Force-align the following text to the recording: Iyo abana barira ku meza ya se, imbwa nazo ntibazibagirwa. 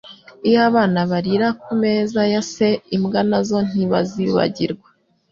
Iyo 0.47 0.59
abana 0.69 0.99
barira 1.11 1.47
ku 1.61 1.71
meza 1.81 2.21
ya 2.33 2.41
se, 2.53 2.69
imbwa 2.95 3.21
nazo 3.29 3.57
ntibazibagirwa. 3.69 4.87